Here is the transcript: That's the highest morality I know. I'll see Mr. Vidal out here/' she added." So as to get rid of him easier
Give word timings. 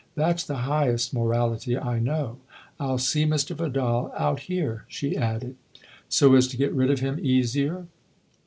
That's 0.15 0.43
the 0.43 0.55
highest 0.65 1.13
morality 1.13 1.77
I 1.77 1.99
know. 1.99 2.39
I'll 2.79 2.97
see 2.97 3.23
Mr. 3.23 3.55
Vidal 3.55 4.11
out 4.17 4.39
here/' 4.39 4.81
she 4.87 5.15
added." 5.15 5.57
So 6.19 6.33
as 6.33 6.47
to 6.47 6.57
get 6.57 6.73
rid 6.73 6.89
of 6.89 7.01
him 7.01 7.19
easier 7.21 7.85